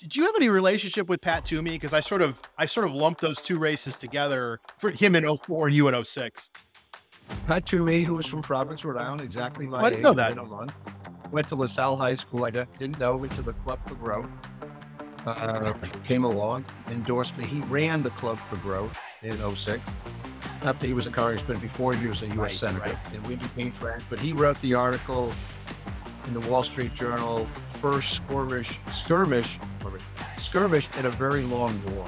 [0.00, 1.72] did you have any relationship with Pat Toomey?
[1.72, 5.36] Because I sort of I sort of lumped those two races together for him in
[5.36, 6.50] 04 and you in 06.
[7.46, 10.36] Pat Toomey, who was from Providence, Rhode Island, exactly my I didn't age, know that.
[10.36, 10.72] month.
[11.30, 12.44] Went to LaSalle High School.
[12.44, 13.16] I didn't know.
[13.16, 14.30] Went to the Club for Growth.
[15.26, 17.44] Uh, came along, endorsed me.
[17.44, 19.82] He ran the Club for Growth in 06.
[20.62, 22.36] After he was a congressman, before he was a U.S.
[22.36, 23.14] Right, senator, right.
[23.14, 24.04] and we became friends.
[24.08, 25.32] But he wrote the article
[26.28, 29.58] in the Wall Street Journal, first skirmish, skirmish,
[30.36, 32.06] skirmish in a very long war.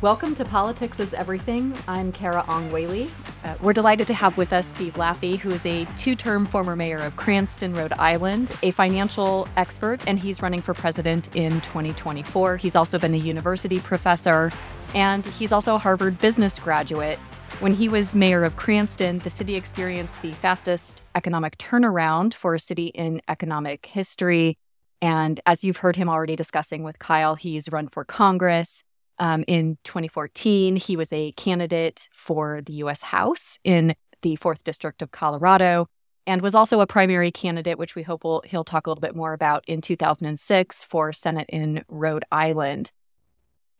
[0.00, 1.72] Welcome to Politics is Everything.
[1.86, 3.08] I'm Carah Ong Whaley.
[3.44, 6.74] Uh, we're delighted to have with us Steve Laffey, who is a two term former
[6.74, 12.56] mayor of Cranston, Rhode Island, a financial expert, and he's running for president in 2024.
[12.56, 14.50] He's also been a university professor,
[14.92, 17.20] and he's also a Harvard business graduate.
[17.60, 22.60] When he was mayor of Cranston, the city experienced the fastest economic turnaround for a
[22.60, 24.58] city in economic history.
[25.00, 28.82] And as you've heard him already discussing with Kyle, he's run for Congress.
[29.18, 33.02] Um, in 2014, he was a candidate for the U.S.
[33.02, 35.88] House in the 4th District of Colorado
[36.26, 39.14] and was also a primary candidate, which we hope we'll, he'll talk a little bit
[39.14, 42.92] more about in 2006 for Senate in Rhode Island.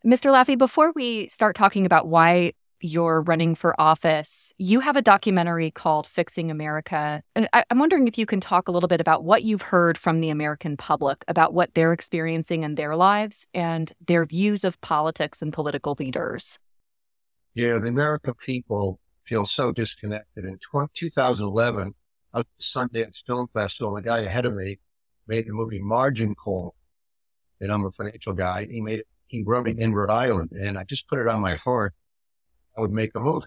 [0.04, 0.30] Mr.
[0.30, 2.52] Laffey, before we start talking about why
[2.86, 7.22] you're running for office, you have a documentary called Fixing America.
[7.34, 9.98] And I, I'm wondering if you can talk a little bit about what you've heard
[9.98, 14.80] from the American public about what they're experiencing in their lives and their views of
[14.80, 16.58] politics and political leaders.
[17.54, 20.44] Yeah, the American people feel so disconnected.
[20.44, 21.94] In 20, 2011,
[22.32, 24.78] I was at the Sundance Film Festival, and the guy ahead of me
[25.26, 26.74] made the movie Margin Call.
[27.60, 28.66] And I'm a financial guy.
[28.70, 31.40] He made it, he wrote it in Rhode Island, and I just put it on
[31.40, 31.94] my heart.
[32.76, 33.46] I would make a movie.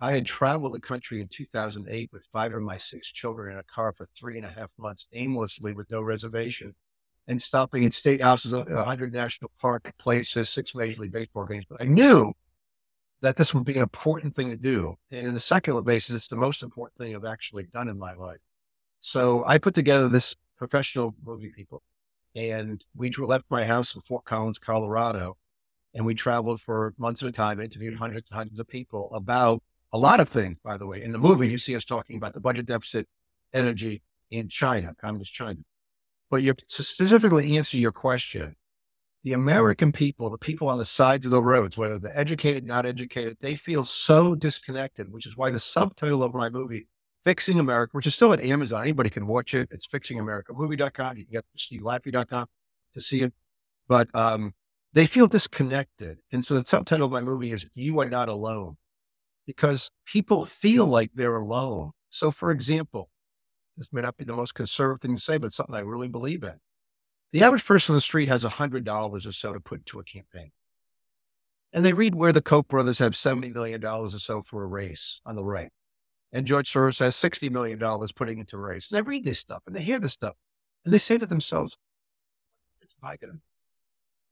[0.00, 3.62] I had traveled the country in 2008 with five of my six children in a
[3.64, 6.74] car for three and a half months aimlessly with no reservation
[7.26, 11.12] and stopping at state houses, uh, uh, a 100 national park places, six Major League
[11.12, 11.66] Baseball games.
[11.68, 12.32] But I knew
[13.20, 14.96] that this would be an important thing to do.
[15.10, 18.14] And in a secular basis, it's the most important thing I've actually done in my
[18.14, 18.40] life.
[19.00, 21.82] So I put together this professional movie people
[22.34, 25.36] and we left my house in Fort Collins, Colorado,
[25.94, 29.62] and we traveled for months at a time, interviewed hundreds and hundreds of people about
[29.92, 31.02] a lot of things, by the way.
[31.02, 33.08] In the movie, you see us talking about the budget deficit,
[33.52, 35.60] energy in China, communist China.
[36.30, 38.54] But you to specifically answer your question,
[39.24, 42.86] the American people, the people on the sides of the roads, whether they're educated, not
[42.86, 46.86] educated, they feel so disconnected, which is why the subtitle of my movie,
[47.22, 49.68] Fixing America, which is still at Amazon, anybody can watch it.
[49.70, 51.18] It's fixingamericamovie.com.
[51.18, 52.46] You can get stevelaffey.com
[52.94, 53.34] to see it.
[53.88, 54.54] But um,
[54.92, 56.18] they feel disconnected.
[56.32, 58.76] And so the subtitle of my movie is You Are Not Alone
[59.46, 61.92] because people feel like they're alone.
[62.08, 63.10] So, for example,
[63.76, 66.42] this may not be the most conservative thing to say, but something I really believe
[66.42, 66.54] in.
[67.32, 70.50] The average person on the street has $100 or so to put into a campaign.
[71.72, 75.20] And they read where the Koch brothers have $70 million or so for a race
[75.24, 75.70] on the right.
[76.32, 77.78] And George Soros has $60 million
[78.14, 78.90] putting into a race.
[78.90, 80.34] And they read this stuff and they hear this stuff
[80.84, 81.76] and they say to themselves,
[82.82, 83.40] it's my good.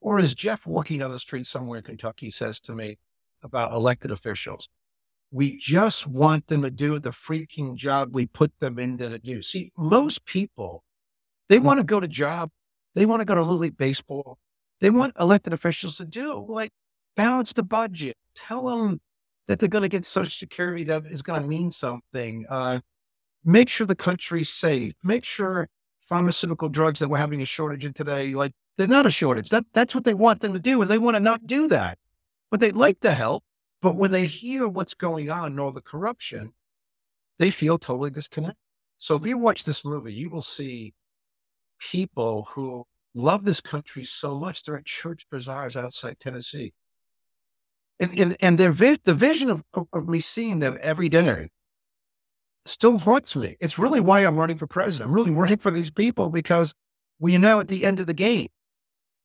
[0.00, 2.98] Or as Jeff walking down the street somewhere in Kentucky says to me
[3.42, 4.68] about elected officials,
[5.30, 9.42] we just want them to do the freaking job we put them in to do.
[9.42, 10.84] See, most people,
[11.48, 12.50] they want to go to job,
[12.94, 14.38] they want to go to Little League Baseball,
[14.80, 16.70] they want elected officials to do like
[17.16, 19.00] balance the budget, tell them
[19.48, 22.80] that they're going to get Social Security that is going to mean something, uh,
[23.44, 25.68] make sure the country's safe, make sure
[26.00, 29.50] pharmaceutical drugs that we're having a shortage in today, like they're not a shortage.
[29.50, 31.98] That that's what they want them to do, and they want to not do that.
[32.50, 33.44] But they'd like to help.
[33.82, 36.52] But when they hear what's going on and all the corruption,
[37.38, 38.56] they feel totally disconnected.
[38.96, 40.94] So if you watch this movie, you will see
[41.78, 44.62] people who love this country so much.
[44.62, 46.72] They're at church bazaars outside Tennessee.
[48.00, 51.48] And, and, and their vi- the vision of, of, of me seeing them every day
[52.64, 53.56] still haunts me.
[53.60, 55.08] It's really why I'm running for president.
[55.08, 56.74] I'm really running for these people because
[57.18, 58.48] we are now at the end of the game.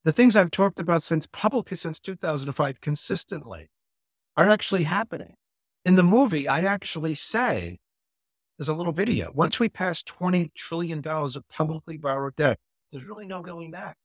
[0.05, 3.69] The things I've talked about since publicly since 2005 consistently
[4.35, 5.35] are actually happening.
[5.85, 7.79] In the movie, I actually say,
[8.57, 9.31] there's a little video.
[9.33, 12.59] Once we pass $20 trillion of publicly borrowed debt,
[12.91, 13.95] there's really no going back.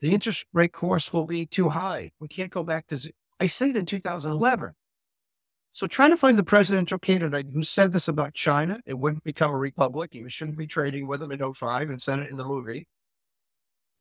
[0.00, 2.12] The interest rate course will be too high.
[2.20, 3.14] We can't go back to zero.
[3.40, 4.72] I said it in 2011.
[5.72, 9.50] So trying to find the presidential candidate who said this about China, it wouldn't become
[9.50, 10.14] a republic.
[10.14, 12.86] You shouldn't be trading with them in 05 and said it in the movie.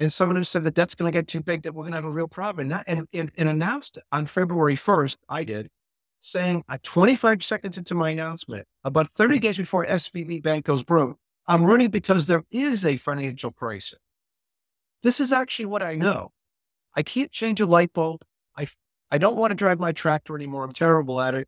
[0.02, 1.98] And someone who said that that's going to get too big, that we're going to
[1.98, 2.64] have a real problem.
[2.64, 5.70] And, that, and, and, and announced on February 1st, I did,
[6.18, 11.20] saying uh, 25 seconds into my announcement, about 30 days before SVB Bank goes broke,
[11.46, 14.00] I'm running because there is a financial crisis.
[15.04, 16.32] This is actually what I know.
[16.96, 18.22] I can't change a light bulb.
[18.58, 18.68] I,
[19.12, 20.64] I don't want to drive my tractor anymore.
[20.64, 21.48] I'm terrible at it.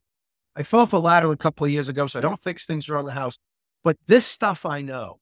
[0.56, 2.88] I fell off a ladder a couple of years ago, so I don't fix things
[2.88, 3.40] around the house.
[3.84, 5.18] But this stuff I know.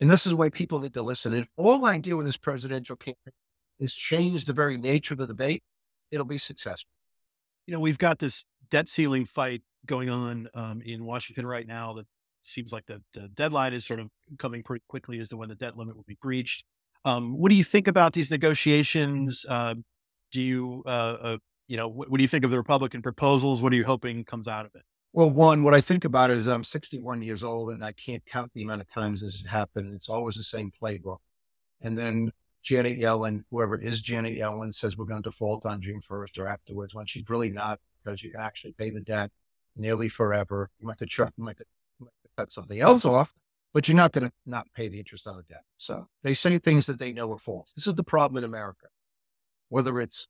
[0.00, 1.34] And this is why people need to listen.
[1.34, 3.34] If all I do in this presidential campaign
[3.78, 5.62] is change the very nature of the debate,
[6.10, 6.90] it'll be successful.
[7.66, 11.92] You know, we've got this debt ceiling fight going on um, in Washington right now
[11.94, 12.06] that
[12.42, 14.08] seems like the, the, deadline is sort of
[14.38, 16.64] coming pretty quickly as to when the debt limit will be breached.
[17.04, 19.44] Um, what do you think about these negotiations?
[19.48, 19.74] Uh,
[20.32, 20.88] do you, uh,
[21.20, 21.38] uh,
[21.68, 23.62] you know, what, what, do you think of the Republican proposals?
[23.62, 24.82] What are you hoping comes out of it?
[25.12, 28.52] Well, one, what I think about is I'm 61 years old and I can't count
[28.54, 29.92] the amount of times this has happened.
[29.92, 31.18] It's always the same playbook.
[31.80, 32.30] And then
[32.62, 36.38] Janet Yellen, whoever it is Janet Yellen, says we're going to default on June 1st
[36.38, 39.32] or afterwards when she's really not because you can actually pay the debt
[39.76, 40.70] nearly forever.
[40.78, 43.34] You might have to, try, you might have to, cut something else off,
[43.74, 45.64] but you're not going to not pay the interest on the debt.
[45.78, 47.72] So they say things that they know are false.
[47.72, 48.86] This is the problem in America.
[49.68, 50.28] Whether it's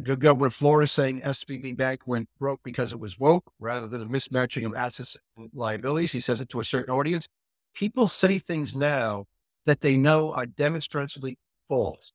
[0.00, 4.64] governor Florida saying SVB Bank went broke because it was woke rather than a mismatching
[4.64, 6.12] of assets and liabilities.
[6.12, 7.28] He says it to a certain audience.
[7.74, 9.26] People say things now
[9.66, 12.12] that they know are demonstrably false.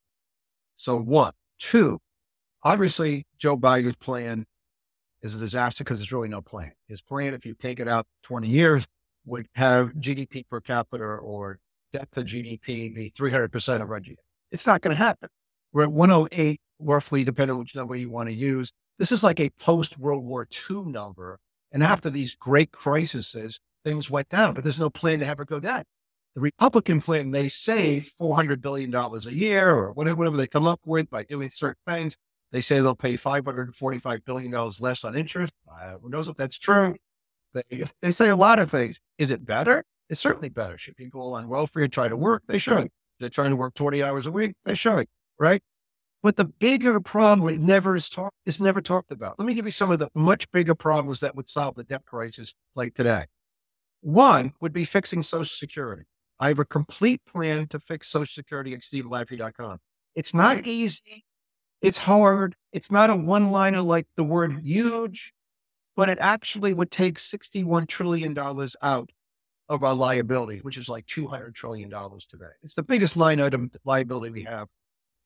[0.75, 2.00] So one, two,
[2.63, 4.45] obviously Joe Biden's plan
[5.21, 6.71] is a disaster because there's really no plan.
[6.88, 8.88] His plan, if you take it out 20 years,
[9.25, 11.59] would have GDP per capita or
[11.91, 14.18] debt to GDP be 300% of our GDP.
[14.51, 15.30] It's not going to happen.
[15.73, 18.71] We're at 108, roughly, depending on which number you want to use.
[19.00, 21.39] This is like a post World War II number.
[21.71, 23.35] And after these great crises,
[23.83, 25.83] things went down, but there's no plan to have it go down.
[26.35, 31.09] The Republican plan may save $400 billion a year or whatever, they come up with
[31.09, 32.15] by doing certain things.
[32.51, 35.53] They say they'll pay $545 billion less on interest.
[35.69, 36.95] Uh, who knows if that's true?
[37.53, 39.00] They, they say a lot of things.
[39.18, 39.83] Is it better?
[40.09, 40.77] It's certainly better.
[40.77, 42.44] Should people on welfare try to work?
[42.47, 42.89] They should.
[43.19, 44.53] They're trying to work 20 hours a week.
[44.63, 45.07] They should,
[45.39, 45.62] right?
[46.27, 49.39] But the bigger problem it never is talked is never talked about.
[49.39, 52.03] Let me give you some of the much bigger problems that would solve the debt
[52.06, 53.27] crisis like today.
[54.01, 56.03] One would be fixing Social Security.
[56.38, 59.77] I have a complete plan to fix Social Security at stevelaffey.com.
[60.15, 61.24] It's not easy.
[61.81, 62.56] It's hard.
[62.73, 65.31] It's not a one liner like the word huge,
[65.95, 68.38] but it actually would take $61 trillion
[68.81, 69.09] out
[69.69, 72.51] of our liability, which is like $200 trillion today.
[72.63, 74.68] It's the biggest line item liability we have.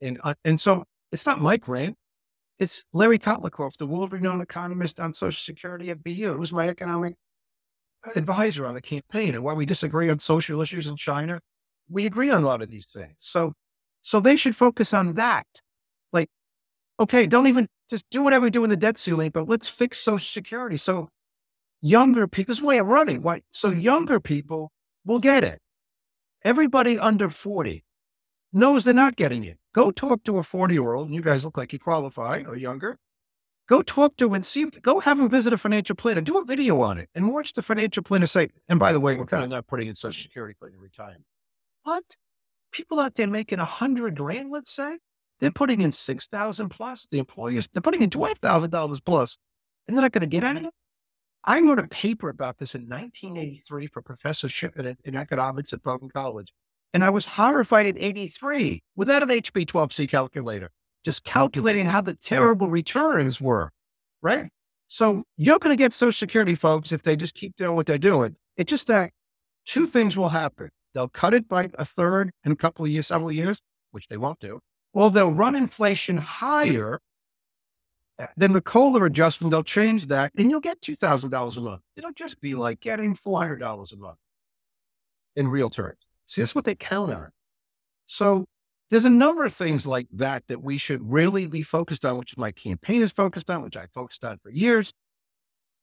[0.04, 1.98] And, uh, and so it's not Mike grant.
[2.60, 7.16] It's Larry Kotlikoff, the world renowned economist on Social Security at BU, who's my economic
[8.16, 9.34] advisor on the campaign.
[9.34, 11.40] And while we disagree on social issues in China,
[11.90, 13.16] we agree on a lot of these things.
[13.19, 13.54] So,
[14.04, 15.48] so they should focus on that.
[16.13, 16.30] Like,
[17.00, 20.00] okay, don't even just do whatever we do in the debt ceiling, but let's fix
[20.00, 20.78] Social Security.
[20.78, 21.10] So
[21.81, 23.24] younger people, this is why I'm running.
[23.24, 23.42] Why?
[23.52, 24.72] So younger people
[25.04, 25.60] will get it.
[26.44, 27.84] Everybody under 40
[28.53, 29.57] knows they're not getting it.
[29.74, 32.56] Go talk to a 40 year old, and you guys look like you qualify or
[32.56, 32.98] younger.
[33.68, 36.81] Go talk to and see, go have him visit a financial planner, do a video
[36.81, 39.50] on it and watch the financial planner say, and by the way, we're kind of
[39.50, 41.24] not putting in social security for your retirement.
[41.83, 42.18] What?
[42.74, 44.97] People out there making a hundred grand, let's say,
[45.39, 47.07] they're putting in 6,000 plus.
[47.09, 49.38] The employers, they're putting in $12,000 plus
[49.88, 50.69] and they're not going to get any.
[51.44, 56.09] I wrote a paper about this in 1983 for professorship in, in economics at Bowdoin
[56.09, 56.54] College.
[56.94, 60.71] And I was horrified at 83 without an HP 12C calculator
[61.04, 63.71] just calculating how the terrible returns were,
[64.21, 64.50] right?
[64.88, 67.98] So you're going to get Social Security, folks, if they just keep doing what they're
[67.98, 68.36] doing.
[68.57, 69.12] It's just that
[69.66, 70.69] two things will happen.
[70.94, 74.18] They'll cut it by a third in a couple of years, several years, which they
[74.18, 74.60] won't do.
[74.94, 77.00] Or they'll run inflation higher
[78.19, 79.52] eh, than the COLA adjustment.
[79.52, 81.81] They'll change that and you'll get $2,000 a month.
[81.95, 84.18] It'll just be like getting $400 a month
[85.38, 85.98] in real terms.
[86.31, 87.31] See, that's what they count on.
[88.06, 88.45] So
[88.90, 92.38] there's a number of things like that that we should really be focused on, which
[92.38, 94.94] my campaign is focused on, which I focused on for years.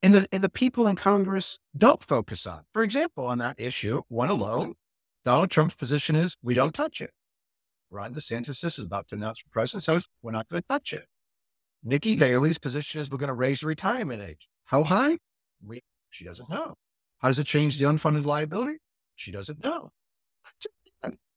[0.02, 2.62] And the, and the people in Congress don't focus on.
[2.72, 4.76] For example, on that issue, one alone,
[5.22, 7.10] Donald Trump's position is we don't touch it.
[7.90, 11.04] Ron DeSantis is about to announce for president, so we're not going to touch it.
[11.84, 14.48] Nikki Haley's position is we're going to raise the retirement age.
[14.64, 15.18] How high?
[15.62, 16.76] We, she doesn't know.
[17.18, 18.78] How does it change the unfunded liability?
[19.14, 19.90] She doesn't know.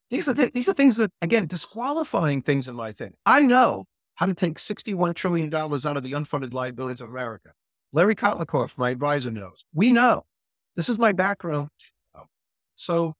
[0.09, 3.13] These are, th- these are things that, again, disqualifying things in my thing.
[3.25, 7.51] I know how to take $61 trillion out of the unfunded liabilities of America.
[7.93, 9.63] Larry Kotlikoff, my advisor, knows.
[9.73, 10.23] We know.
[10.75, 11.69] This is my background.
[12.75, 13.13] So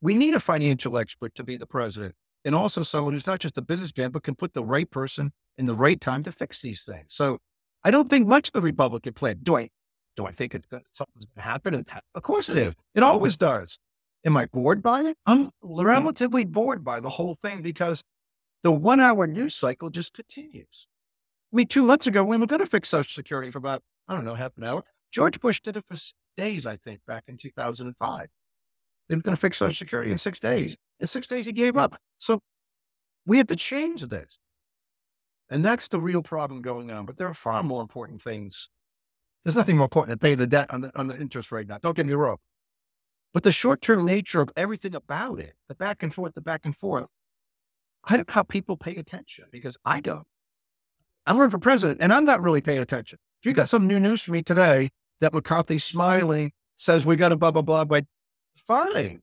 [0.00, 2.14] we need a financial expert to be the president
[2.44, 5.66] and also someone who's not just a businessman, but can put the right person in
[5.66, 7.06] the right time to fix these things.
[7.08, 7.38] So
[7.84, 9.38] I don't think much of the Republican plan.
[9.42, 9.68] Do I?
[10.16, 11.86] Do I think it's something's going to happen?
[12.14, 12.74] Of course it is.
[12.94, 13.78] It always does.
[14.24, 15.16] Am I bored by it?
[15.26, 15.80] I'm mm-hmm.
[15.80, 18.02] relatively bored by the whole thing because
[18.62, 20.86] the one hour news cycle just continues.
[21.52, 24.14] I mean, two months ago, we were going to fix Social Security for about, I
[24.14, 24.82] don't know, half an hour.
[25.12, 25.96] George Bush did it for
[26.36, 28.28] days, I think, back in 2005.
[29.08, 30.76] They were going to fix Social Security in six days.
[30.98, 32.00] In six days, he gave up.
[32.18, 32.40] So
[33.26, 34.38] we have to change this.
[35.50, 37.04] And that's the real problem going on.
[37.04, 38.70] But there are far more important things.
[39.44, 41.78] There's nothing more important than paying the debt on the, on the interest rate now.
[41.78, 42.38] Don't get me wrong.
[43.34, 46.60] But the short term nature of everything about it, the back and forth, the back
[46.64, 47.10] and forth,
[48.04, 50.26] I don't know how people pay attention because I don't.
[51.26, 53.18] I'm running for president and I'm not really paying attention.
[53.42, 57.30] If you got some new news for me today that McCarthy smiling says we got
[57.30, 58.04] to blah, blah, blah, but
[58.56, 59.20] fine.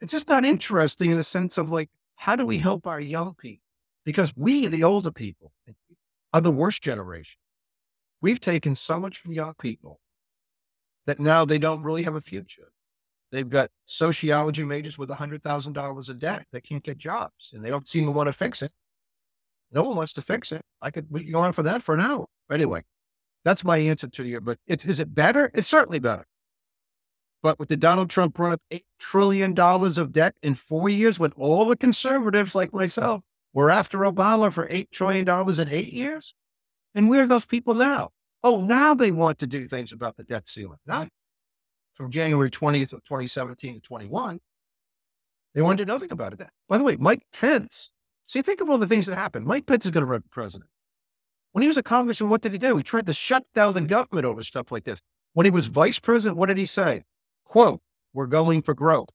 [0.00, 3.34] It's just not interesting in the sense of like, how do we help our young
[3.34, 3.62] people?
[4.04, 5.52] Because we, the older people,
[6.32, 7.38] are the worst generation.
[8.20, 10.00] We've taken so much from young people
[11.06, 12.72] that now they don't really have a future.
[13.32, 17.86] They've got sociology majors with $100,000 a debt that can't get jobs and they don't
[17.86, 18.72] seem to want to fix it.
[19.72, 20.62] No one wants to fix it.
[20.82, 22.26] I could go on for that for an hour.
[22.48, 22.82] But anyway,
[23.44, 24.40] that's my answer to you.
[24.40, 25.50] But it, is it better?
[25.54, 26.26] It's certainly better.
[27.42, 31.32] But with the Donald Trump run up $8 trillion of debt in four years, when
[31.32, 33.22] all the conservatives like myself
[33.54, 36.34] were after Obama for $8 trillion in eight years,
[36.94, 38.10] and where are those people now?
[38.42, 40.78] Oh, now they want to do things about the debt ceiling.
[40.86, 41.08] Not
[42.00, 44.40] from January 20th of 2017 to 21.
[45.54, 46.40] They wanted to do nothing about it.
[46.66, 47.90] By the way, Mike Pence,
[48.26, 49.44] see, think of all the things that happened.
[49.44, 50.70] Mike Pence is going to run for president.
[51.52, 52.74] When he was a congressman, what did he do?
[52.78, 55.00] He tried to shut down the government over stuff like this.
[55.34, 57.04] When he was vice president, what did he say?
[57.44, 57.82] Quote,
[58.14, 59.10] we're going for growth.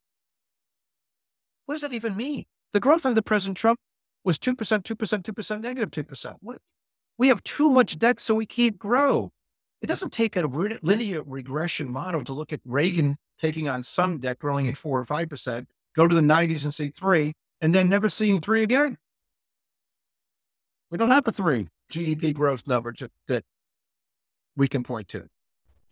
[1.65, 2.46] What does that even mean?
[2.72, 3.80] The growth under President Trump
[4.24, 6.36] was 2%, 2%, 2%, negative 2%.
[6.42, 6.60] What?
[7.18, 9.32] We have too much debt, so we can't grow.
[9.86, 10.42] It doesn't take a
[10.82, 15.06] linear regression model to look at Reagan taking on some debt growing at four or
[15.06, 18.98] 5%, go to the 90s and see three, and then never seeing three again.
[20.89, 23.44] We don't have a three GDP growth number to, that
[24.58, 25.27] we can point to.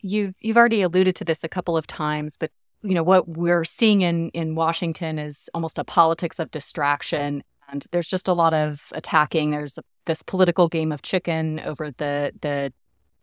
[0.02, 2.50] You've you've already alluded to this a couple of times, but
[2.82, 7.86] you know what we're seeing in in Washington is almost a politics of distraction and
[7.92, 9.52] there's just a lot of attacking.
[9.52, 12.74] There's this political game of chicken over the the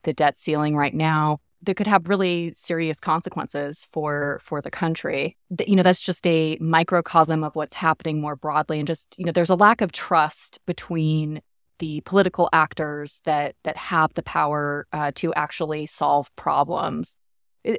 [0.03, 5.37] the debt ceiling right now that could have really serious consequences for for the country.
[5.67, 9.33] You know, that's just a microcosm of what's happening more broadly, and just you know,
[9.33, 11.43] there's a lack of trust between
[11.79, 17.17] the political actors that that have the power uh, to actually solve problems.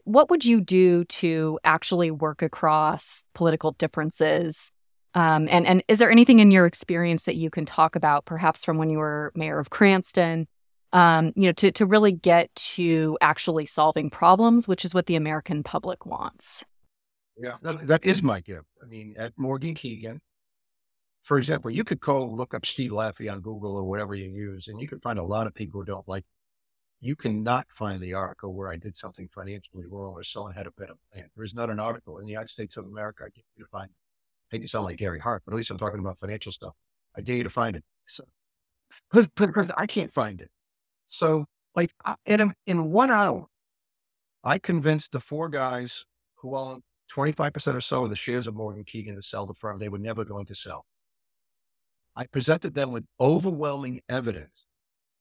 [0.04, 4.72] What would you do to actually work across political differences
[5.14, 8.64] um, and and is there anything in your experience that you can talk about, perhaps
[8.64, 10.48] from when you were mayor of Cranston,
[10.94, 15.16] um, you know, to to really get to actually solving problems, which is what the
[15.16, 16.64] American public wants.
[17.38, 18.68] Yeah, that, that is my gift.
[18.84, 20.22] I mean, at Morgan Keegan,
[21.24, 24.68] for example, you could call look up Steve Laffey on Google or whatever you use,
[24.68, 26.26] and you can find a lot of people who don't like.
[27.00, 30.72] You cannot find the article where I did something financially wrong or someone had a
[30.72, 31.30] better plan.
[31.36, 33.70] There is not an article in the United States of America I get you to
[33.70, 33.90] find
[34.52, 36.74] I hate to sound like Gary Hart, but at least I'm talking about financial stuff.
[37.16, 37.84] I dare you to find it.
[38.06, 38.26] So,
[39.12, 40.50] but, but I can't find it.
[41.12, 41.92] So, like,
[42.26, 43.48] in, in one hour,
[44.44, 46.82] I convinced the four guys who own
[47.14, 49.78] 25% or so of the shares of Morgan Keegan to sell the firm.
[49.78, 50.86] They were never going to sell.
[52.16, 54.66] I presented them with overwhelming evidence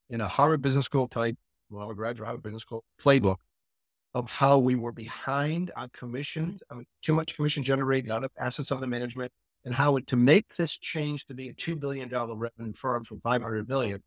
[0.08, 1.36] in a Harvard Business School type,
[1.70, 3.36] well, a graduate Harvard Business School playbook
[4.14, 8.32] of how we were behind on commissions, I mean, too much commission generated, not enough
[8.38, 9.32] assets under management,
[9.64, 13.20] and how it, to make this change to be a $2 billion revenue firm from
[13.20, 14.02] 500 million,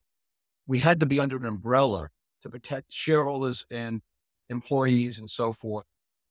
[0.68, 2.10] we had to be under an umbrella
[2.42, 4.02] to protect shareholders and
[4.50, 5.86] employees and so forth.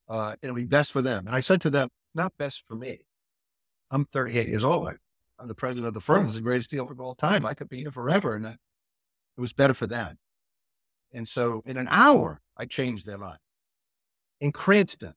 [0.07, 1.27] Uh, it'll be best for them.
[1.27, 3.05] And I said to them, not best for me.
[3.89, 4.89] I'm 38 years old.
[5.39, 6.23] I'm the president of the firm.
[6.23, 7.45] This is the greatest deal of all time.
[7.45, 8.35] I could be here forever.
[8.35, 8.57] And it
[9.37, 10.17] was better for them.
[11.11, 13.39] And so in an hour, I changed their mind
[14.43, 15.13] in Cranston,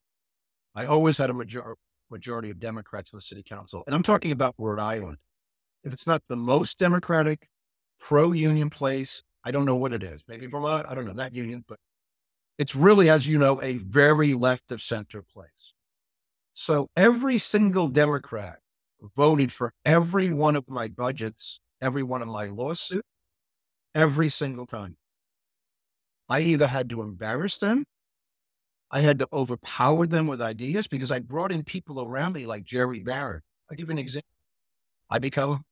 [0.77, 1.75] I always had a major-
[2.11, 3.83] majority of Democrats in the city council.
[3.85, 5.19] And I'm talking about Rhode Island.
[5.83, 7.49] If it's not the most Democratic,
[8.01, 10.23] pro union place, I don't know what it is.
[10.29, 11.79] Maybe Vermont, I don't know, that union, but
[12.59, 15.75] it's really, as you know, a very left of center place.
[16.55, 18.59] So every single Democrat
[19.17, 23.07] voted for every one of my budgets, every one of my lawsuits,
[23.95, 24.97] every single time.
[26.29, 27.85] I either had to embarrass them
[28.91, 32.65] I had to overpower them with ideas because I brought in people around me like
[32.65, 33.43] Jerry Barrett.
[33.71, 34.29] I'll give you an example.
[35.11, 35.65] I become,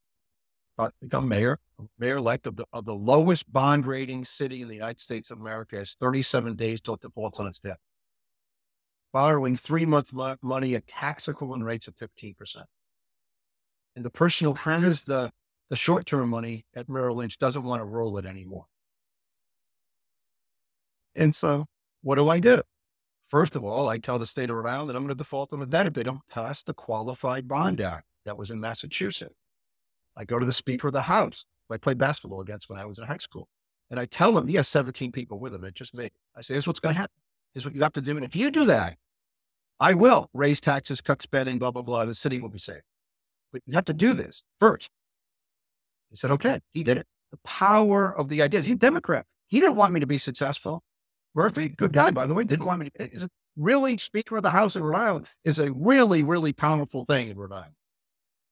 [0.79, 1.59] uh, become mayor,
[1.99, 5.41] mayor elect of the, of the lowest bond rating city in the United States of
[5.41, 7.79] America has 37 days till it defaults on its debt.
[9.13, 12.65] Borrowing three month mo- money at tax equivalent rates of 15%.
[13.95, 15.31] And the person who has the
[15.71, 18.67] the short term money at Merrill Lynch doesn't want to roll it anymore.
[21.15, 21.67] And so
[22.03, 22.63] what do I do?
[23.25, 25.53] First of all, I tell the state of Rhode Island that I'm going to default
[25.53, 29.35] on the debt if they don't pass the qualified bond act that was in Massachusetts.
[30.17, 30.57] I go to the mm.
[30.57, 33.49] Speaker of the House, who I played basketball against when I was in high school.
[33.91, 35.65] And I tell him, he has 17 people with him.
[35.65, 36.11] It's just me.
[36.37, 37.15] I say, here's what's going to happen.
[37.53, 38.17] Here's what you have to do.
[38.17, 38.97] And if you do that,
[39.79, 42.05] I will raise taxes, cut spending, blah, blah, blah.
[42.05, 42.83] The city will be safe.
[43.53, 44.91] But you have to do this first.
[46.11, 46.61] He said, okay.
[46.73, 47.07] He did it.
[47.31, 48.65] The power of the ideas.
[48.65, 49.27] He's a Democrat.
[49.49, 50.83] He didn't want me to be successful.
[51.35, 53.13] Murphy, good guy, by the way, didn't want me to.
[53.13, 57.29] Is really Speaker of the House in Rhode Island is a really, really powerful thing
[57.29, 57.75] in Rhode Island.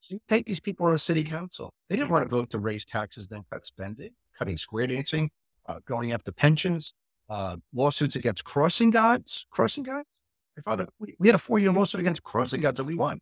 [0.02, 1.72] So you take these people on a city council.
[1.88, 5.30] They didn't want to vote to raise taxes, then cut spending, cutting square dancing,
[5.68, 6.92] uh, going after pensions,
[7.30, 9.46] uh, lawsuits against crossing guards.
[9.52, 10.18] Crossing guards?
[10.58, 10.88] I found.
[10.98, 13.20] We, we had a four-year lawsuit against crossing guards and we won.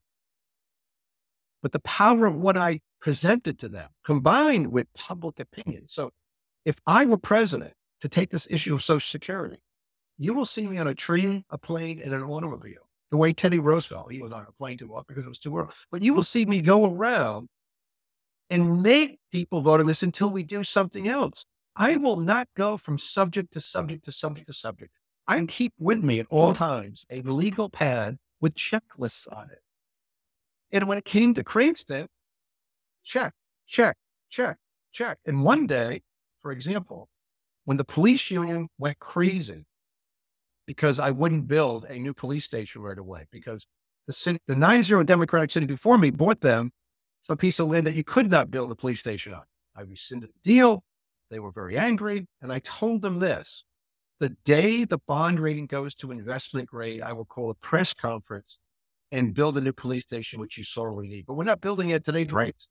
[1.62, 5.86] But the power of what I presented to them, combined with public opinion.
[5.86, 6.12] So,
[6.64, 9.58] if I were president to take this issue of Social Security,
[10.16, 13.58] you will see me on a train, a plane, and an automobile the way Teddy
[13.58, 15.68] Roosevelt, he was on a plane too long because it was too early.
[15.90, 17.48] But you will see me go around
[18.48, 21.44] and make people vote on this until we do something else.
[21.76, 24.92] I will not go from subject to subject to subject to subject.
[25.26, 29.60] I keep with me at all times a legal pad with checklists on it.
[30.72, 32.08] And when it came to Cranston,
[33.04, 33.32] check,
[33.66, 33.96] check,
[34.28, 34.56] check,
[34.92, 35.18] check.
[35.24, 36.02] And one day,
[36.40, 37.08] for example,
[37.64, 39.64] when the police union went crazy
[40.66, 43.66] because I wouldn't build a new police station right away because
[44.06, 46.72] the city, the 9-0 Democratic city before me bought them
[47.22, 49.42] some piece of land that you could not build a police station on.
[49.76, 50.84] I rescinded the deal.
[51.30, 52.26] They were very angry.
[52.42, 53.64] And I told them this,
[54.18, 58.58] the day the bond rating goes to investment grade, I will call a press conference
[59.12, 61.26] and build a new police station, which you sorely need.
[61.26, 62.68] But we're not building it today, rates.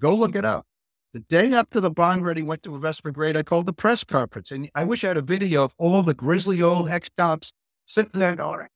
[0.00, 0.66] Go look it up.
[1.12, 4.50] The day after the bond rating went to investment grade, I called the press conference.
[4.50, 7.52] And I wish I had a video of all the grizzly old ex cops
[7.84, 8.68] sitting there going,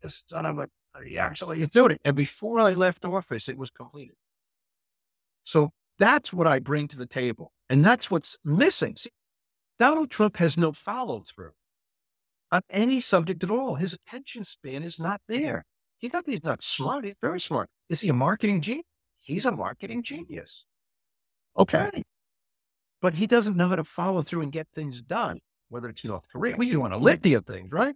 [0.00, 0.68] this son of a,
[1.04, 2.00] he actually doing it.
[2.04, 4.14] And before I left office, it was completed.
[5.42, 7.52] So that's what I bring to the table.
[7.68, 8.94] And that's what's missing.
[8.96, 9.10] See,
[9.78, 11.52] Donald Trump has no follow through
[12.52, 13.74] on any subject at all.
[13.74, 15.64] His attention span is not there.
[15.98, 17.04] He thought he's not smart.
[17.04, 17.68] He's very smart.
[17.88, 18.86] Is he a marketing genius?
[19.18, 20.64] He's a marketing genius.
[21.58, 22.02] Okay.
[23.02, 26.26] But he doesn't know how to follow through and get things done, whether it's North
[26.30, 26.56] Korea.
[26.56, 27.94] We just want to litany of things, right?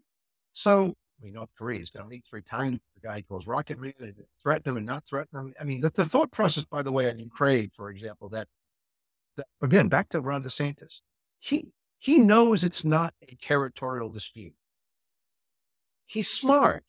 [0.52, 2.80] So, I mean, North Korea is going to meet three times.
[2.94, 5.54] The guy calls rocket man and threaten him and not threaten him.
[5.60, 8.48] I mean, the, the thought process, by the way, on Ukraine, for example, that,
[9.36, 11.00] that again, back to Ron DeSantis,
[11.38, 14.54] he, he knows it's not a territorial dispute.
[16.06, 16.84] He's smart.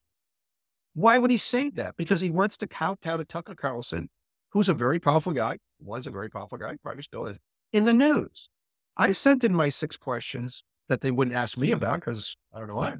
[0.93, 1.97] Why would he say that?
[1.97, 4.09] Because he wants to kowtow to Tucker Carlson
[4.55, 7.37] who's a very powerful guy, was a very powerful guy, probably still is,
[7.73, 8.49] in the news.
[8.95, 12.69] I sent in my six questions that they wouldn't ask me about because I don't
[12.69, 12.95] know why.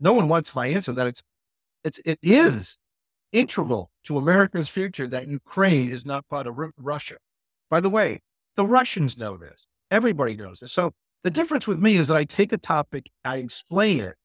[0.00, 1.22] No one wants my answer that it's,
[1.84, 2.78] it's, it is
[3.30, 7.18] integral to America's future that Ukraine is not part of Russia.
[7.70, 8.20] By the way,
[8.56, 9.68] the Russians know this.
[9.92, 10.72] Everybody knows this.
[10.72, 10.90] So
[11.22, 14.16] the difference with me is that I take a topic, I explain it,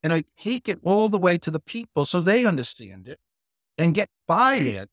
[0.00, 3.18] and I take it all the way to the people so they understand it
[3.76, 4.86] and get buy in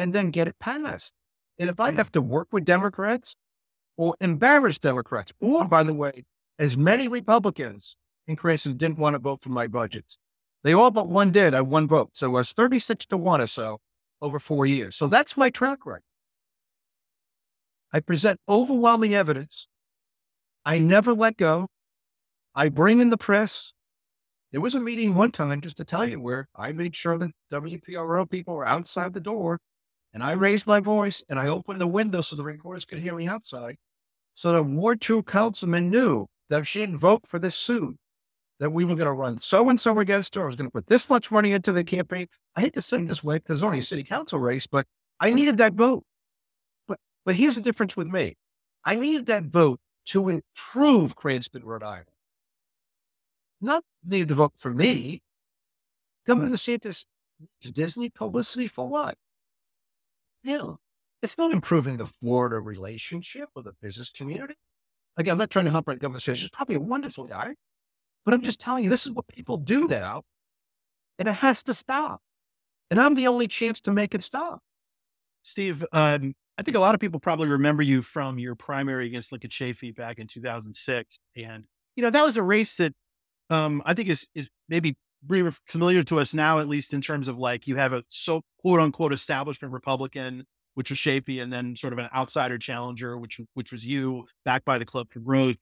[0.00, 1.12] and then get it passed.
[1.58, 1.98] And if I hmm.
[1.98, 3.36] have to work with Democrats
[3.98, 6.24] or embarrass Democrats, or by the way,
[6.58, 10.16] as many Republicans in Cranston didn't want to vote for my budgets.
[10.64, 11.52] They all but one did.
[11.52, 12.10] I one vote.
[12.14, 13.80] So it was 36 to one or so
[14.22, 14.96] over four years.
[14.96, 16.02] So that's my track record.
[17.92, 19.68] I present overwhelming evidence.
[20.64, 21.66] I never let go.
[22.54, 23.74] I bring in the press.
[24.50, 27.30] There was a meeting one time, just to tell you, where I made sure that
[27.52, 29.58] WPRO people were outside the door
[30.12, 33.14] and I raised my voice and I opened the window so the reporters could hear
[33.14, 33.76] me outside.
[34.34, 37.96] So the Ward 2 councilman knew that if she didn't vote for this suit,
[38.60, 40.42] that we were going to run so and so against her.
[40.42, 42.28] I was going to put this much money into the campaign.
[42.54, 44.86] I hate to say it this way because it's only a city council race, but
[45.18, 46.04] I needed that vote.
[46.86, 48.36] But but here's the difference with me.
[48.84, 52.06] I needed that vote to improve Cranston, Rhode Island.
[53.60, 55.22] Not need to vote for me.
[56.26, 57.06] Governor DeSantis
[57.60, 59.16] Disney publicity for what?
[60.42, 60.74] Yeah.
[61.22, 64.54] It's not improving the Florida relationship with the business community.
[65.16, 66.40] Again, I'm not trying to hump on Governor Sessions.
[66.40, 67.54] He's probably a wonderful guy,
[68.24, 70.22] but I'm just telling you, this is what people do now,
[71.18, 72.22] and it has to stop.
[72.90, 74.60] And I'm the only chance to make it stop.
[75.42, 79.32] Steve, um, I think a lot of people probably remember you from your primary against
[79.32, 81.18] Lincoln Chafee back in 2006.
[81.36, 81.64] And,
[81.96, 82.94] you know, that was a race that
[83.48, 84.96] um, I think is, is maybe
[85.66, 88.80] familiar to us now, at least in terms of like you have a so quote
[88.80, 93.72] unquote establishment Republican which was Chafee, and then sort of an outsider challenger, which which
[93.72, 95.56] was you, backed by the Club for Growth.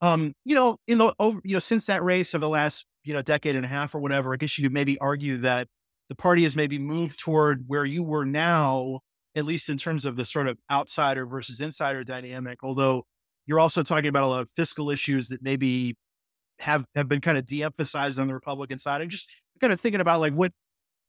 [0.00, 3.14] Um, you know, in the over, you know, since that race of the last you
[3.14, 5.68] know decade and a half or whatever, I guess you could maybe argue that
[6.08, 9.00] the party has maybe moved toward where you were now,
[9.34, 12.58] at least in terms of the sort of outsider versus insider dynamic.
[12.62, 13.04] Although
[13.46, 15.96] you're also talking about a lot of fiscal issues that maybe
[16.62, 19.02] have have been kind of de-emphasized on the Republican side.
[19.02, 19.28] I'm just
[19.60, 20.52] kind of thinking about like what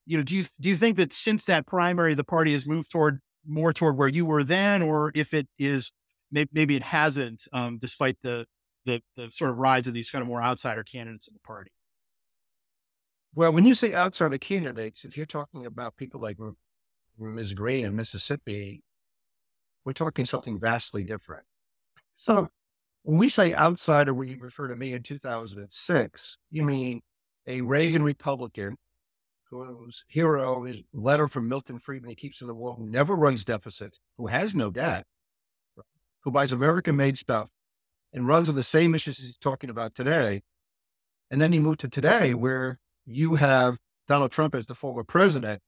[0.05, 0.23] you know.
[0.23, 3.73] Do you do you think that since that primary, the party has moved toward more
[3.73, 5.91] toward where you were then, or if it is
[6.31, 8.45] maybe, maybe it hasn't, um, despite the,
[8.85, 11.71] the the sort of rise of these kind of more outsider candidates in the party?
[13.35, 16.37] Well, when you say outsider candidates, if you're talking about people like
[17.19, 17.53] Ms.
[17.53, 18.83] Greene in Mississippi,
[19.85, 21.43] we're talking something vastly different.
[22.15, 22.49] So
[23.03, 27.01] when we say outsider, we refer to me in 2006, you mean
[27.47, 28.77] a Reagan Republican
[29.49, 33.43] whose hero is letter from Milton Friedman he keeps in the world, who never runs
[33.43, 35.05] deficits, who has no debt,
[36.21, 37.49] who buys American made stuff
[38.13, 40.41] and runs on the same issues he's talking about today.
[41.29, 45.61] And then you move to today where you have Donald Trump as the former president,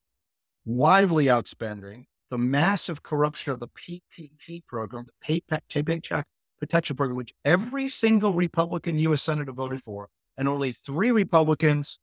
[0.65, 6.25] widely outspending the massive corruption of the PPP program, the Paycheck
[6.65, 9.21] Protection Program, which every single Republican U.S.
[9.21, 11.99] Senator voted for, and only three Republicans,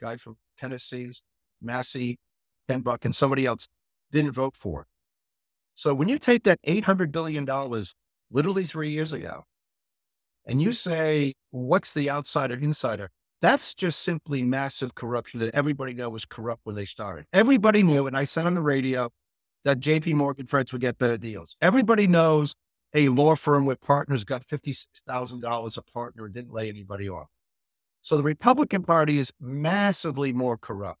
[0.00, 1.20] guy from Tennessee's
[1.60, 2.18] Massie,
[2.66, 3.68] Ken Buck, and somebody else
[4.10, 4.86] didn't vote for.
[5.74, 7.46] So when you take that $800 billion
[8.30, 9.44] literally three years ago,
[10.46, 13.10] and you say, what's the outsider insider?
[13.42, 17.26] That's just simply massive corruption that everybody knew was corrupt when they started.
[17.34, 19.10] Everybody knew, and I said on the radio
[19.64, 21.54] that JP Morgan friends would get better deals.
[21.60, 22.54] Everybody knows
[22.94, 27.28] a law firm with partners got $56,000 a partner and didn't lay anybody off.
[28.02, 31.00] So the Republican Party is massively more corrupt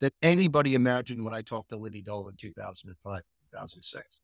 [0.00, 4.20] than anybody imagined when I talked to Liddy Dole in 2005, 2006.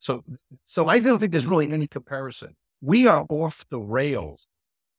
[0.00, 0.24] So,
[0.64, 2.56] so I don't think there's really any comparison.
[2.80, 4.46] We are off the rails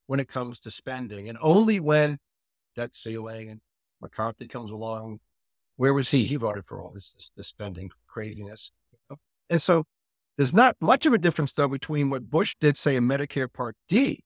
[0.07, 2.17] when it comes to spending, and only when
[2.75, 3.61] debt ceiling and
[4.01, 5.19] McCarthy comes along,
[5.75, 6.23] where was he?
[6.23, 8.71] He voted for all this, this, this spending craziness.
[9.49, 9.85] And so
[10.37, 13.75] there's not much of a difference though between what Bush did say in Medicare Part
[13.89, 14.23] D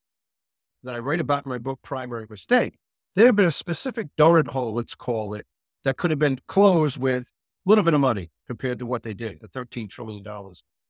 [0.84, 2.76] that I write about in my book, Primary Mistake,
[3.15, 5.45] there had been a specific donut hole, let's call it,
[5.84, 7.24] that could have been closed with
[7.65, 10.24] a little bit of money compared to what they did, the $13 trillion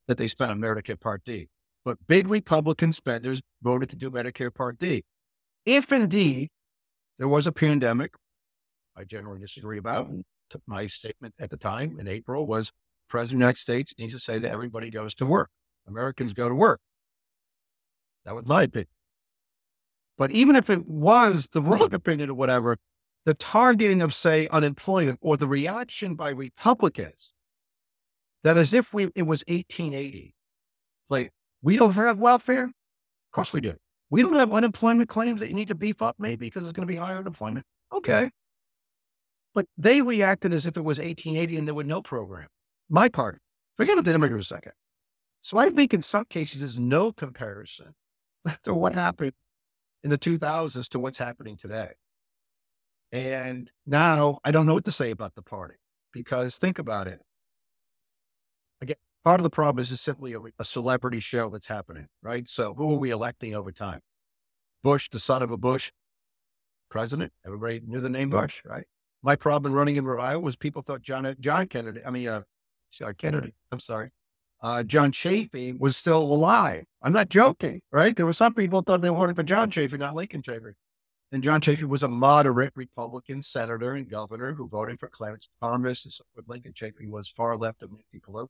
[0.07, 1.49] that they spent on Medicare Part D.
[1.83, 5.03] But big Republican spenders voted to do Medicare Part D.
[5.65, 6.49] If indeed
[7.17, 8.13] there was a pandemic,
[8.95, 10.09] I generally disagree about,
[10.67, 12.71] my statement at the time in April was
[13.11, 15.49] President of the United States needs to say that everybody goes to work.
[15.87, 16.37] Americans mm.
[16.37, 16.79] go to work.
[18.25, 18.87] That was my opinion.
[20.17, 22.77] But even if it was the wrong opinion or whatever,
[23.25, 27.33] the targeting of, say, unemployment or the reaction by Republicans
[28.43, 30.33] that as if we it was 1880,
[31.09, 32.65] like we don't have welfare.
[32.65, 33.75] Of course we do.
[34.09, 36.87] We don't have unemployment claims that you need to beef up, maybe because it's going
[36.87, 37.65] to be higher unemployment.
[37.93, 38.29] Okay.
[39.53, 42.47] But they reacted as if it was 1880 and there were no program.
[42.93, 43.37] My party,
[43.77, 44.73] forget about the immigrant for a second.
[45.39, 47.95] So I think in some cases, there's no comparison
[48.63, 49.31] to what happened
[50.03, 51.93] in the 2000s to what's happening today.
[53.13, 55.75] And now I don't know what to say about the party
[56.11, 57.21] because think about it.
[58.81, 62.47] Again, part of the problem is just simply a, a, celebrity show that's happening, right?
[62.47, 64.01] So who are we electing over time?
[64.83, 65.91] Bush, the son of a Bush
[66.89, 67.31] president.
[67.45, 68.85] Everybody knew the name Bush, right?
[69.23, 72.01] My problem running in Rhode Island was people thought John John Kennedy.
[72.05, 72.41] I mean, uh,
[72.91, 73.53] sorry, Kennedy.
[73.71, 74.11] I'm sorry
[74.61, 76.85] uh, John Chafee was still alive.
[77.01, 78.15] I'm not joking, right?
[78.15, 80.73] There were some people thought they were voting for John Chafee, not Lincoln Chafee.
[81.31, 86.03] And John Chafee was a moderate Republican senator and governor who voted for Clarence Thomas.
[86.03, 88.49] And so Lincoln Chafee was far left of Nancy Pelosi.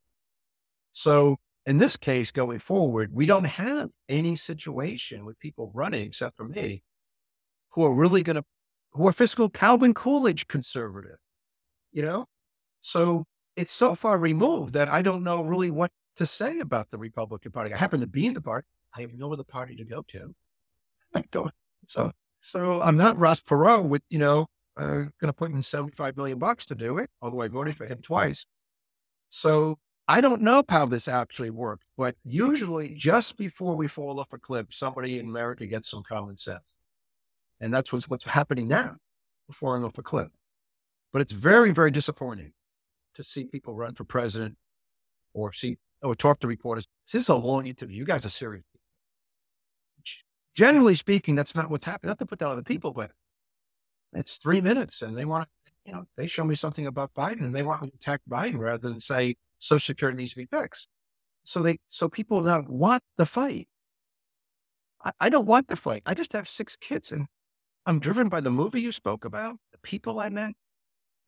[0.92, 6.36] So in this case, going forward, we don't have any situation with people running, except
[6.36, 6.84] for me,
[7.70, 8.44] who are really going to,
[8.94, 11.18] who are fiscal Calvin Coolidge conservative,
[11.94, 12.26] you know?
[12.82, 13.26] So
[13.62, 17.52] it's so far removed that I don't know really what to say about the Republican
[17.52, 17.72] Party.
[17.72, 18.66] I happen to be in the party.
[18.98, 20.34] I have no other party to go to.
[21.14, 21.54] I don't.
[21.86, 24.48] So, so I'm not Ross Perot with, you know,
[24.78, 27.86] uh, going to put in 75 million bucks to do it, although I voted for
[27.86, 28.48] him twice.
[29.30, 34.34] So I don't know how this actually worked, but usually just before we fall off
[34.34, 36.74] a cliff, somebody in America gets some common sense.
[37.60, 38.96] And that's what's, what's happening now,
[39.52, 40.30] falling off a cliff.
[41.14, 42.54] But it's very, very disappointing
[43.16, 44.58] to see people run for president
[45.34, 46.88] or see or talk to reporters.
[47.12, 47.98] This is a long interview.
[47.98, 48.64] You guys are serious.
[50.56, 52.10] Generally speaking, that's not what's happening.
[52.10, 53.12] Not to put down other people, but
[54.14, 57.42] it's three minutes and they want to you know, they show me something about Biden
[57.42, 60.46] and they want me to attack Biden rather than say Social Security needs to be
[60.46, 60.88] fixed.
[61.44, 63.68] So they, so people now want the fight.
[65.04, 66.04] I, I don't want the fight.
[66.06, 67.28] I just have six kids and
[67.86, 70.54] I'm driven by the movie you spoke about, the people I met,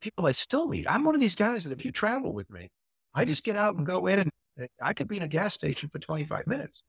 [0.04, 0.84] people I still meet.
[0.86, 2.68] I'm one of these guys that if you travel with me,
[3.14, 5.54] I just get out and go in and eh, I could be in a gas
[5.54, 6.82] station for 25 minutes.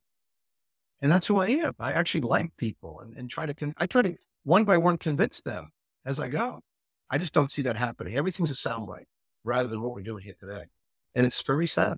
[1.01, 1.73] And that's who I am.
[1.79, 4.97] I actually like people and, and try to, con- I try to one by one
[4.97, 5.69] convince them
[6.05, 6.59] as I go.
[7.09, 8.17] I just don't see that happening.
[8.17, 9.05] Everything's a soundbite
[9.45, 10.65] rather than what we're doing here today.
[11.15, 11.97] And it's very sad.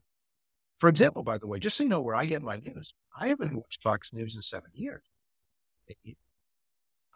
[0.80, 3.30] For example, by the way, just so you know where I get my news, I
[3.30, 5.01] haven't watched Fox News in seven years.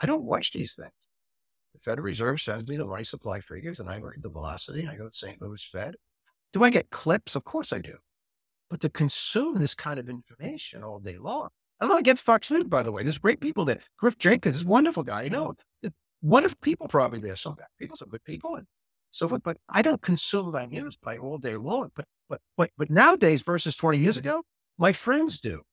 [0.02, 0.92] I don't watch these things.
[1.82, 4.88] Federal Reserve sends me the money supply figures and I read the velocity.
[4.88, 5.42] I go to St.
[5.42, 5.96] Louis Fed.
[6.54, 7.36] Do I get clips?
[7.36, 7.96] Of course I do.
[8.70, 12.66] But to consume this kind of information all day long, I don't get Fox News,
[12.66, 13.04] by the way.
[13.04, 13.80] There's great people there.
[13.98, 15.24] Griff Jenkins is a wonderful guy.
[15.24, 15.56] You know,
[16.22, 17.36] wonderful people probably there.
[17.36, 18.68] Some bad people, some good people, and
[19.10, 19.42] so forth.
[19.44, 21.92] But I don't consume that news by all day long.
[21.96, 24.44] But but but but nowadays versus 20 years ago,
[24.78, 25.64] my friends do.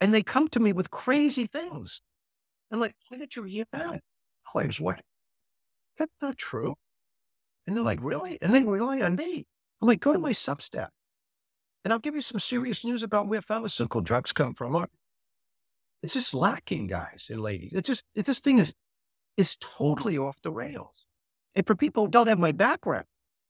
[0.00, 2.00] And they come to me with crazy things.
[2.70, 4.00] And like, why did you hear that?
[4.54, 5.02] Oh, I was what?
[5.98, 6.74] That's not true.
[7.66, 8.06] And they're like, mm.
[8.06, 8.38] really?
[8.42, 9.46] And they rely on me.
[9.80, 10.88] I'm like, go to my Substack.
[11.84, 14.86] And I'll give you some serious news about where pharmaceutical drugs come from.
[16.02, 17.72] It's just lacking, guys and ladies.
[17.72, 18.74] It's just, it's this thing is,
[19.36, 21.06] is totally off the rails.
[21.54, 23.06] And for people who don't have my background,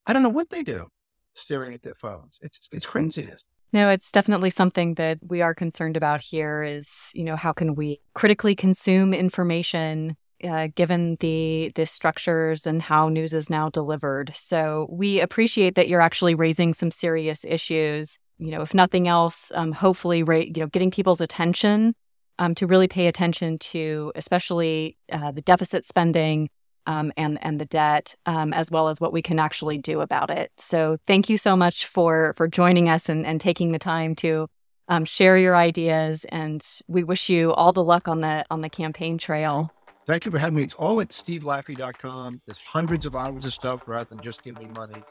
[0.07, 0.89] I don't know what they do
[1.35, 2.39] staring at their phones.
[2.41, 3.45] It's, it's craziness.
[3.73, 7.75] No, it's definitely something that we are concerned about here is, you know, how can
[7.75, 14.33] we critically consume information uh, given the the structures and how news is now delivered.
[14.35, 18.19] So we appreciate that you're actually raising some serious issues.
[18.39, 21.95] You know, if nothing else, um, hopefully, ra- you know, getting people's attention
[22.39, 26.51] um, to really pay attention to, especially uh, the deficit spending,
[26.87, 30.31] um, and and the debt, um, as well as what we can actually do about
[30.31, 30.51] it.
[30.59, 34.49] So thank you so much for for joining us and, and taking the time to
[34.89, 36.25] um, share your ideas.
[36.29, 39.71] And we wish you all the luck on the on the campaign trail.
[40.13, 40.63] Thank you for having me.
[40.63, 42.43] It's all at stevelaffey.com.
[42.45, 45.03] There's hundreds of hours of stuff rather than just giving me money.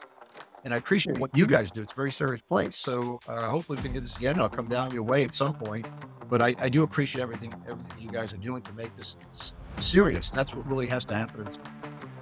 [0.62, 1.82] And I appreciate what you guys do.
[1.82, 2.76] It's a very serious place.
[2.76, 4.38] So uh, hopefully we can do this again.
[4.38, 5.88] I'll come down your way at some point.
[6.30, 9.16] But I, I do appreciate everything everything you guys are doing to make this
[9.78, 10.30] serious.
[10.30, 11.48] That's what really has to happen.
[11.48, 11.58] It's,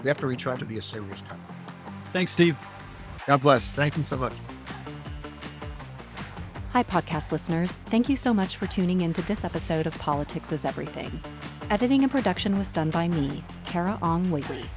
[0.03, 1.43] we have to retry to be a serious company.
[2.15, 2.57] Thanks, Steve.
[3.27, 3.69] God bless.
[3.69, 4.33] Thank you so much.
[6.73, 7.73] Hi, podcast listeners.
[7.91, 11.21] Thank you so much for tuning into this episode of Politics is Everything.
[11.71, 14.69] Editing and production was done by me, Carah Ong Whaley.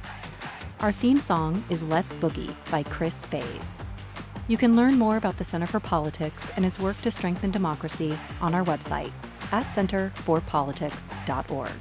[0.78, 3.80] Our theme song is Let's Boogie by Chris Faze.
[4.46, 8.16] You can learn more about the Center for Politics and its work to strengthen democracy
[8.40, 9.10] on our website
[9.50, 11.72] at centerforpolitics.org.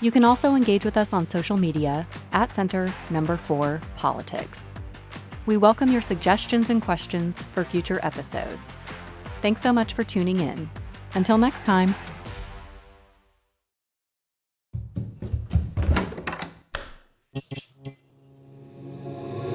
[0.00, 4.66] You can also engage with us on social media at Center Number 4 Politics.
[5.44, 8.56] We welcome your suggestions and questions for future episodes.
[9.42, 10.70] Thanks so much for tuning in.
[11.14, 11.94] Until next time.